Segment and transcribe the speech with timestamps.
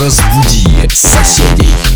[0.00, 1.91] Разбуди соседей.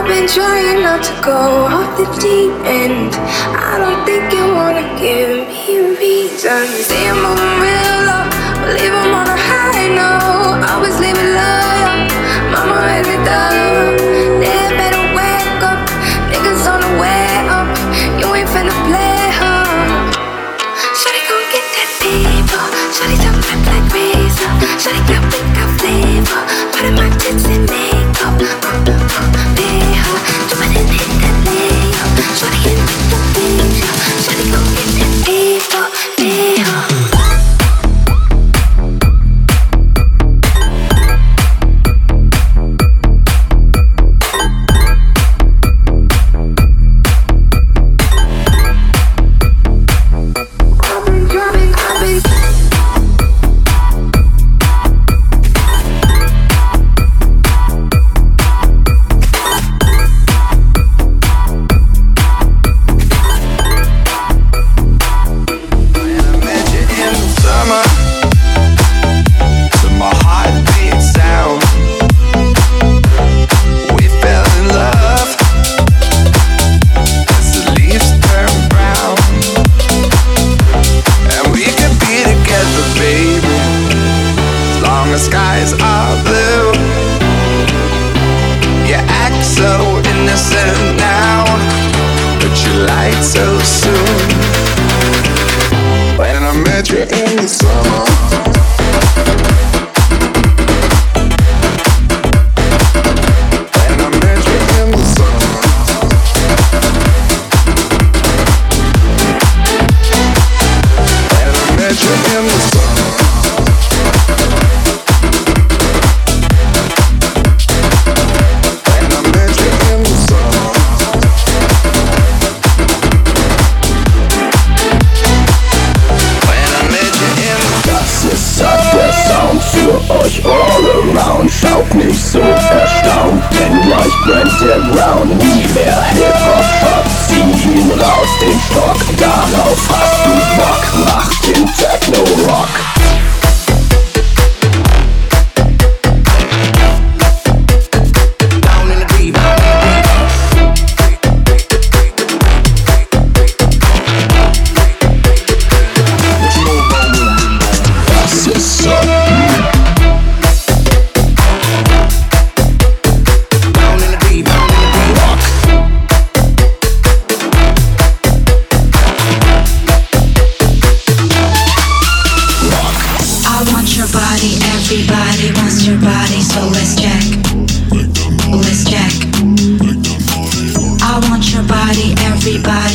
[0.00, 1.36] I've been trying not to go
[1.68, 3.12] off the deep end.
[3.52, 6.72] I don't think you wanna give me reasons.
[6.72, 6.88] reason.
[6.88, 8.24] Say I'm real low,
[8.64, 10.64] but leave them on a high note.
[10.72, 12.08] Always leave it love,
[12.48, 14.00] mama really done.
[14.40, 15.84] They better wake up,
[16.32, 17.68] niggas on the way up.
[18.16, 19.68] You ain't finna play, huh?
[20.96, 22.64] Shawty gon' get that paper.
[22.96, 24.48] Shawty don't flip like razor.
[24.80, 26.40] Shawty got wicked flavor.
[26.72, 28.69] Putting my tits in makeup.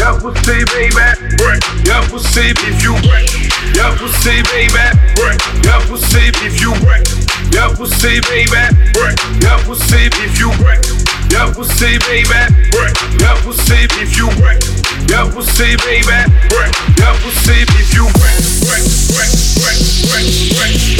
[0.00, 0.96] Your pussy, baby.
[1.36, 1.60] Break.
[1.84, 3.28] Your pussy if you break.
[3.76, 4.72] Your pussy, baby.
[5.20, 5.36] Break.
[5.60, 7.04] Your pussy if you break.
[7.52, 8.64] Your pussy, baby.
[8.96, 9.20] Break.
[9.44, 10.80] Your pussy if you break.
[11.28, 12.24] Your pussy, baby.
[12.72, 12.96] Break.
[13.20, 14.64] Your pussy if you break.
[15.12, 16.16] Your pussy, baby.
[16.48, 16.72] Break.
[16.96, 18.40] Your pussy if you break.
[18.64, 18.80] Break.
[19.12, 19.28] Break.
[19.60, 19.80] Break.
[20.08, 20.56] Break.
[20.56, 20.99] Break.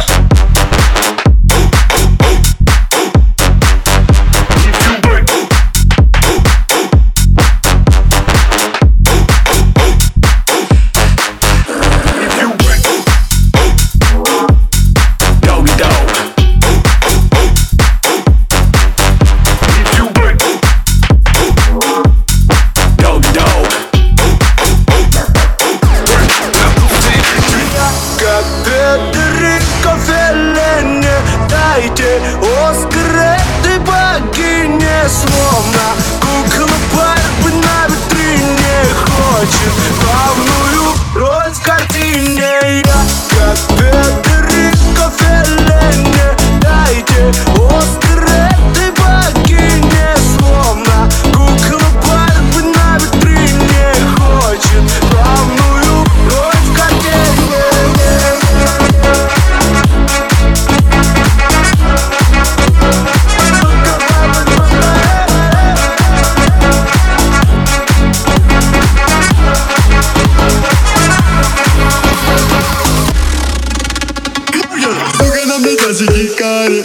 [75.91, 76.83] Klasiki kare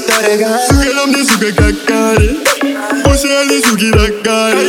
[0.67, 2.31] Suge lam de suge kakare
[3.11, 4.65] Ose al de sugi dakare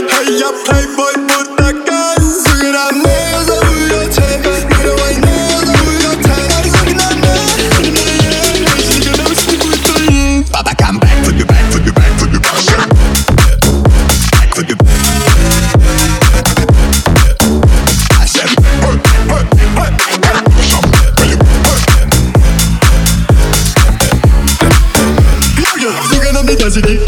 [25.88, 27.08] Sugar, sugar na minha na minha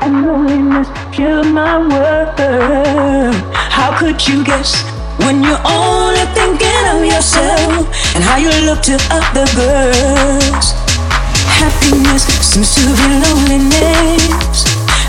[0.00, 0.08] I
[1.52, 1.78] my.
[3.70, 4.82] How could you guess
[5.24, 10.87] when you're only thinking of yourself and how you look to other girls?
[11.58, 14.58] happiness seems to be loneliness,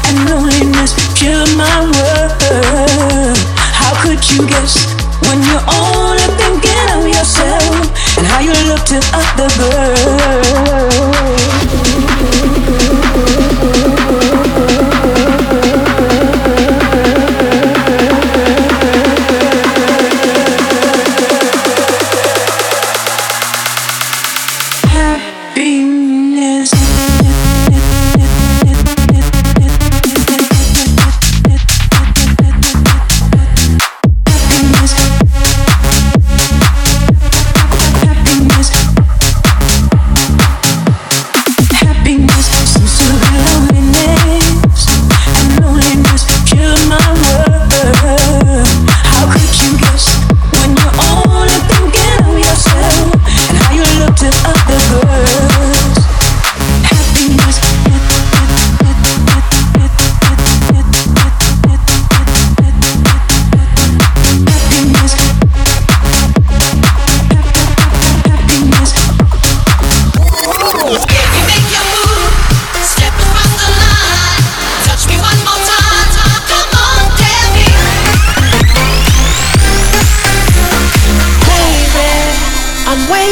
[0.08, 3.38] and loneliness killed my world.
[3.58, 4.90] How could you guess
[5.30, 11.19] when you're only thinking of yourself and how you look to other girls?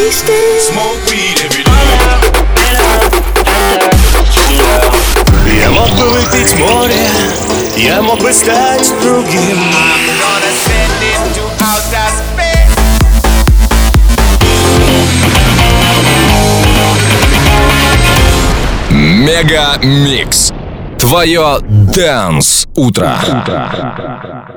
[0.07, 0.61] wasted.
[0.61, 1.73] Smoke weed every day.
[5.59, 7.07] Я мог бы выпить море,
[7.75, 9.57] я мог бы стать другим.
[18.89, 20.53] Мега Микс.
[20.99, 23.17] Твое Дэнс Утро.
[23.27, 24.56] утро.